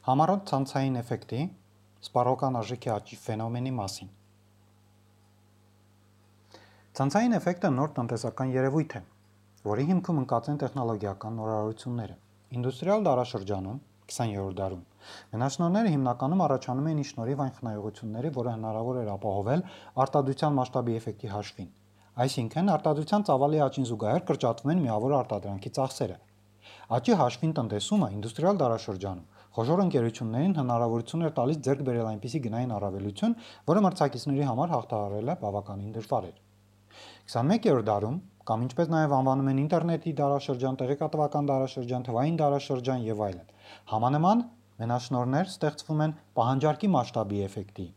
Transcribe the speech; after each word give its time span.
Համառոտ 0.00 0.46
ցանցային 0.48 0.94
էֆեկտի 0.96 1.38
սպառողական 2.06 2.54
արժեքի 2.56 2.90
աճի 2.92 3.16
ֆենոմենի 3.20 3.72
մասին։ 3.78 4.08
Ցանցային 6.96 7.36
էֆեկտը 7.36 7.70
նոր 7.74 7.90
տնտեսական 7.98 8.54
երևույթ 8.54 8.94
է, 8.96 9.02
որի 9.66 9.84
հիմքում 9.90 10.20
ընկած 10.22 10.48
են 10.52 10.60
տեխնոլոգիական 10.62 11.36
նորարարությունները։ 11.40 12.16
Ինդուստրիալ 12.56 13.04
դարաշրջանում 13.10 13.82
20-րդ 14.14 14.56
դարում 14.60 14.86
մենաշնորհները 15.34 15.92
հիմնականում 15.96 16.44
առաջանում 16.48 16.88
էին 16.90 17.02
ի 17.04 17.06
շնորհիվ 17.10 17.44
այն 17.44 17.52
խնայողությունների, 17.60 18.32
որը 18.40 18.54
հնարավոր 18.56 19.02
էր 19.04 19.12
ապահովել 19.20 19.66
արտադրության 20.06 20.56
մասշտաբի 20.60 20.96
էֆեկտի 21.00 21.30
հաշվին։ 21.34 21.68
Այսինքն 22.24 22.72
արտադրության 22.80 23.28
ծավալի 23.28 23.62
աճին 23.68 23.90
զուգահեռ 23.92 24.24
կրճատվում 24.32 24.72
են 24.74 24.82
միավոր 24.88 25.14
արտադրանքի 25.20 25.74
ծախսերը։ 25.76 26.18
Աճի 26.96 27.14
հաշվին 27.20 27.52
տնտեսումը 27.60 28.08
ինդուստրիալ 28.16 28.60
դարաշրջանում 28.60 29.39
խոշոր 29.56 29.82
ընկերություններին 29.84 30.54
հնարավորություն 30.60 31.24
էր 31.26 31.34
տալիս 31.38 31.60
ձեռք 31.66 31.82
բերել 31.88 32.10
այնպիսի 32.10 32.40
գնային 32.46 32.74
առավելություն, 32.76 33.36
որը 33.70 33.82
մրցակիցների 33.86 34.46
համար 34.50 34.74
հաղթահարելը 34.74 35.36
բավականին 35.40 35.94
դժվար 35.96 36.28
էր։ 36.30 36.36
21-րդ 37.30 37.88
դարում, 37.90 38.16
կամ 38.50 38.64
ինչպես 38.66 38.90
նաև 38.94 39.14
անվանում 39.20 39.50
են 39.50 39.60
ինտերնետի 39.64 40.12
դարաշրջան, 40.20 40.78
տեղեկատվական 40.80 41.50
դարաշրջան, 41.50 42.06
թվային 42.10 42.40
դարաշրջան 42.40 43.06
եւ 43.10 43.24
այլն, 43.30 43.48
համանման 43.94 44.44
մենաշնորհներ 44.80 45.50
ստեղծվում 45.54 46.04
են 46.06 46.14
պահանջարկի 46.40 46.90
մասշտաբի 46.96 47.42
էֆեկտի 47.50 47.88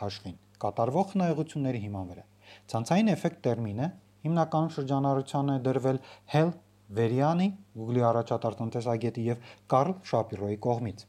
հաշվին 0.00 0.38
կատարվող 0.64 1.06
խնայողությունների 1.12 1.80
հիման 1.84 2.08
վրա։ 2.10 2.24
Ցանցային 2.72 3.10
էֆեկտ 3.14 3.40
տերմինը 3.44 3.88
հիմնականում 4.24 4.72
շրջանառության 4.74 5.52
է 5.54 5.56
դրվել 5.68 5.98
Hell 6.34 6.52
Վերյանի, 6.92 7.48
Google-ի 7.78 8.02
առաջատար 8.10 8.56
տնտեսագետի 8.60 9.22
եւ 9.30 9.52
Կարլ 9.72 9.92
Շապիրոյի 10.10 10.58
կողմից։ 10.66 11.04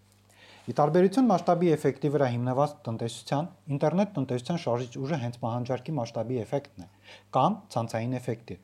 Ի 0.66 0.74
տարբերություն 0.80 1.27
մասշտաբի 1.30 1.68
էֆեկտի 1.76 2.10
վրա 2.16 2.27
հիմնված 2.36 2.72
տնտեսության, 2.86 3.49
ինտերնետ 3.76 4.14
տնտեսության 4.16 4.62
շարժիչ 4.64 4.94
ուժը 5.05 5.20
հենց 5.26 5.36
պահանջարկի 5.44 5.94
մասշտաբի 5.99 6.40
էֆեկտն 6.46 6.86
է 6.86 6.88
կամ 7.38 7.60
ցանցային 7.76 8.16
էֆեկտը։ 8.22 8.58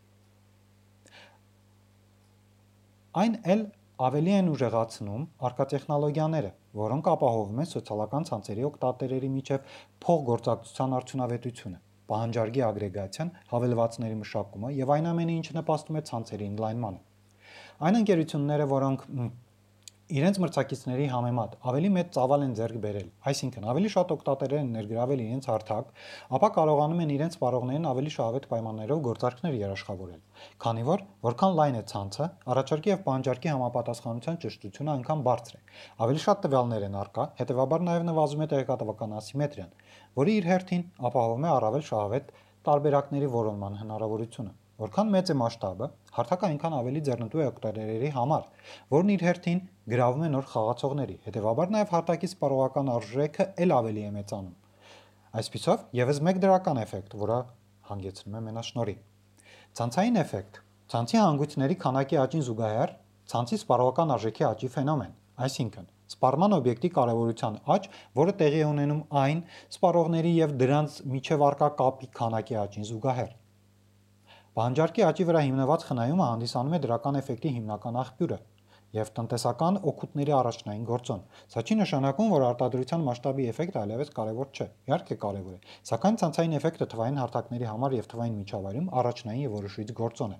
Այն 3.21 3.37
էլ 3.53 3.63
ավելի 4.07 4.33
են 4.39 4.49
ուժեղացնում 4.55 5.23
արկա 5.51 5.65
տեխնոլոգիաները, 5.75 6.51
որոնք 6.81 7.11
ապահովում 7.11 7.61
են 7.61 7.71
սոցիալական 7.75 8.27
ցանցերի 8.31 8.67
օգտատերերի 8.71 9.31
միջև 9.35 9.77
փոխգործակցության 10.07 10.95
արդյունավետությունը 11.01 11.81
պահանջարկի 12.11 12.63
ագրեգացիան, 12.71 13.29
հավելվածների 13.51 14.17
մշակումը 14.21 14.73
եւ 14.79 14.95
այն 14.97 15.11
ամենը, 15.11 15.37
ինչը 15.41 15.57
նպաստում 15.61 15.99
է 16.01 16.03
ցանցերի 16.09 16.47
ինլայնմանը։ 16.51 17.10
Այն 17.81 17.95
ընկերությունները, 17.97 18.65
որոնք 18.69 19.05
իրենց 20.11 20.37
մրցակիցների 20.43 21.05
համեմատ 21.09 21.53
ավելի 21.71 21.89
մեծ 21.95 22.09
ծավալ 22.13 22.43
են 22.45 22.51
ձեռք 22.59 22.77
բերել, 22.83 23.07
այսինքն 23.31 23.65
ավելի 23.71 23.91
շատ 23.93 24.11
օկտատերեր 24.15 24.59
են 24.59 24.69
ներգրավել 24.75 25.23
իրենց 25.23 25.47
հարթակ, 25.49 25.89
ապա 26.37 26.49
կարողանում 26.57 27.01
են 27.05 27.13
իրենց 27.15 27.37
սպառողներին 27.39 27.87
ավելի 27.91 28.13
շահավետ 28.17 28.45
պայմաններով 28.51 29.01
գործարքներ 29.07 29.57
երաշխավորել։ 29.61 30.21
Քանի 30.65 30.85
որ 30.91 31.05
որքան 31.25 31.57
լայն 31.61 31.79
է 31.81 31.83
ցանցը, 31.89 32.29
առաջարկի 32.53 32.93
եւ 32.93 33.03
պահանջարկի 33.09 33.51
համապատասխանության 33.55 34.39
ճշտությունը 34.45 34.95
այնքան 34.97 35.25
բարձր 35.31 35.57
է։ 35.57 35.61
Ավելի 36.05 36.25
շատ 36.27 36.45
տվյալներ 36.45 36.87
են 36.91 37.01
արկա, 37.01 37.27
հետեւաբար 37.41 37.85
նաեւ 37.89 38.07
նվազում 38.11 38.45
է 38.45 38.49
տեղեկատվական 38.51 39.19
ասիմետրիան, 39.21 39.75
որը 40.21 40.37
իր 40.37 40.49
հերթին 40.53 40.87
ապահովում 41.11 41.47
է 41.49 41.53
առավել 41.57 41.85
շահավետ 41.91 42.33
տարբերակների 42.67 43.31
որոնման 43.41 43.79
հնարավորությունը։ 43.81 44.60
Որքան 44.81 45.11
մեծ 45.13 45.29
է 45.29 45.33
մասշտաբը, 45.37 45.87
հարթակը 46.15 46.47
այնքան 46.47 46.75
ավելի 46.77 47.01
ձեռնտու 47.05 47.41
է 47.41 47.45
օկտատերերի 47.51 48.07
համար, 48.15 48.45
որն 48.93 49.11
իր 49.13 49.25
հերթին 49.27 49.59
գրավում 49.93 50.23
է 50.25 50.29
նոր 50.33 50.47
խաղացողների, 50.51 51.17
հետևաբար 51.27 51.73
նաև 51.75 51.93
հարթակի 51.95 52.29
սպառողական 52.31 52.89
արժեքը 52.95 53.45
ել 53.61 53.75
ավելի 53.77 54.05
է 54.07 54.11
մեծանում։ 54.15 54.55
Այսպիսով, 55.41 55.85
եւս 56.01 56.21
մեկ 56.25 56.41
դրական 56.41 56.81
էֆեկտ, 56.81 57.13
որը 57.21 57.37
հանգեցնում 57.91 58.35
է 58.35 58.43
մենաշնորի։ 58.47 58.95
Ցանցային 59.77 60.21
էֆեկտ. 60.25 60.61
Ցանցի 60.91 61.21
հանգույցների 61.21 61.77
քանակի 61.85 62.17
աճին 62.25 62.45
զուգահեռ 62.49 62.95
ցանցի 63.31 63.59
սպառողական 63.61 64.15
արժեքի 64.17 64.45
աճի 64.49 64.69
ֆենոմեն, 64.73 65.13
այսինքն 65.45 65.85
սպառման 66.11 66.55
օբյեկտի 66.57 66.89
կարևորության 66.97 67.59
աճ, 67.75 67.85
որը 68.19 68.33
տեղի 68.41 68.59
է 68.59 68.65
ունենում 68.71 69.03
այն 69.21 69.43
սպառողների 69.77 70.33
եւ 70.41 70.57
դրանց 70.59 70.97
միջև 71.13 71.45
արկա 71.51 71.69
կապի 71.79 72.11
քանակի 72.17 72.59
աճին 72.65 72.89
զուգահեռ։ 72.91 73.31
Բանջարկի 74.51 75.03
աճի 75.07 75.25
վրա 75.27 75.41
հիմնված 75.47 75.83
խնայումը 75.87 76.25
հանդիսանում 76.27 76.73
է 76.75 76.79
դրական 76.83 77.17
էֆեկտի 77.21 77.51
հիմնական 77.57 77.99
աղբյուրը 78.01 78.37
եւ 78.97 79.11
տնտեսական 79.15 79.77
օգուտների 79.91 80.33
առաջնային 80.37 80.81
գործոն։ 80.89 81.21
Սա 81.53 81.63
չի 81.63 81.77
նշանակում, 81.79 82.33
որ 82.35 82.45
արտադրության 82.49 83.05
մասշտաբի 83.07 83.47
էֆեկտը 83.53 83.79
այլևս 83.81 84.11
կարևոր 84.19 84.51
չէ։ 84.51 84.67
Իհարկե 84.91 85.17
կարևոր 85.23 85.55
է, 85.55 85.59
սակայն 85.91 86.19
ցանցային 86.23 86.57
էֆեկտը 86.59 86.89
թվային 86.91 87.21
հարթակների 87.21 87.69
համար 87.71 87.95
եւ 87.95 88.11
թվային 88.11 88.37
միջավայրում 88.41 88.91
առաջնային 89.01 89.43
եւ 89.47 89.55
որոշիչ 89.55 89.87
գործոն 90.01 90.35
է։ 90.35 90.39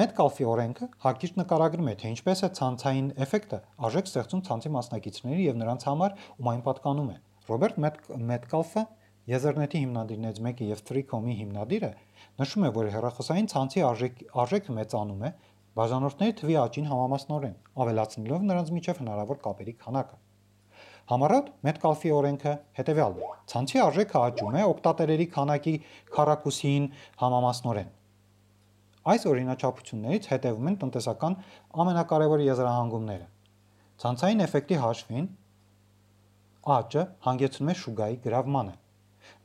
Մեդկալֆի 0.00 0.44
օրենքը 0.50 0.86
հակիրճ 1.06 1.38
նկարագրում 1.38 1.90
է, 1.90 1.94
թե 2.00 2.10
ինչպես 2.14 2.42
է 2.42 2.48
ցանցային 2.58 3.08
էֆեկտը 3.26 3.58
արժեք 3.86 4.10
ստեղծում 4.10 4.42
ցանցի 4.50 4.70
մասնակիցների 4.74 5.46
եւ 5.46 5.56
նրանց 5.62 5.86
համար, 5.90 6.18
ում 6.42 6.50
այն 6.50 6.62
պատկանում 6.66 7.10
է։ 7.10 7.16
Ռոբերտ 7.50 7.80
Մեդկալֆը 8.30 8.84
Եզերնետի 9.30 9.80
հիմնադիրներից 9.84 10.38
մեկը 10.42 10.66
եւ 10.70 10.80
3Com-ի 10.90 11.34
հիմնադիրը 11.38 11.90
նշում 12.40 12.64
է, 12.66 12.70
որ 12.74 12.88
հեռախոսային 12.94 13.48
ցանցի 13.52 13.82
արժեք, 13.86 14.24
արժեքը 14.42 14.74
մեծանում 14.80 15.22
է 15.22 15.30
բաժանորդների 15.78 16.34
թվի 16.40 16.56
աճին 16.64 16.88
համամասնորեն, 16.90 17.54
ավելացնելով 17.84 18.48
նրանց 18.50 18.72
միջև 18.74 19.00
հնարավոր 19.04 19.40
կապերի 19.44 19.74
քանակը։ 19.84 20.18
Համառոտ 21.10 21.46
Metcalfe-ի 21.66 22.10
օրենքը 22.16 22.52
հետևյալն 22.80 23.22
է. 23.22 23.30
ցանցի 23.50 23.80
արժեքը 23.86 24.18
աճում 24.20 24.58
է 24.58 24.66
օկտատերերի 24.70 25.26
քանակի 25.36 25.74
քառակուսիին 26.16 26.90
համամասնորեն։ 27.22 27.88
Այս 29.10 29.22
օրինաչափություններից 29.30 30.28
հետևում 30.30 30.70
են 30.70 30.76
տնտեսական 30.82 31.36
ամենակարևոր 31.82 32.44
եզրահանգումները։ 32.50 33.26
Ցանցային 34.02 34.44
էֆեկտի 34.50 34.76
հաշվին 34.84 35.26
աճը 36.76 37.02
հանգեցնում 37.26 37.70
է 37.70 37.74
շուգայի 37.80 38.16
գրավմանը։ 38.26 38.74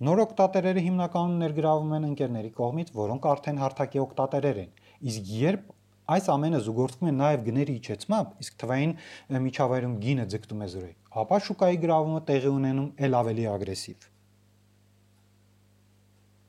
Նոր 0.06 0.22
օկտատերերը 0.26 0.84
հիմնականում 0.86 1.38
ներգրավում 1.44 1.94
են 1.98 2.08
ընկերների 2.10 2.52
կողմից, 2.60 2.92
որոնք 3.00 3.28
արդեն 3.36 3.62
հարթակի 3.66 4.02
օկտատերեր 4.06 4.60
են։ 4.66 4.74
Իսկ 5.12 5.32
երբ 5.46 5.72
այս 6.16 6.28
ամենը 6.36 6.60
զուգորդվում 6.66 7.12
է 7.12 7.14
նաև 7.20 7.46
գների 7.46 7.78
իջեցմամբ, 7.82 8.34
իսկ 8.46 8.58
թվային 8.66 8.98
միջավայրում 9.46 9.96
գինը 10.06 10.26
ձգտում 10.36 10.66
է 10.66 10.68
զրոյ, 10.76 10.92
ապա 11.26 11.40
շուկայի 11.48 11.80
գրավումը 11.86 12.22
տեղի 12.30 12.52
ունենում 12.56 12.92
ել 13.08 13.18
ավելի 13.22 13.48
ագրեսիվ։ 13.56 14.12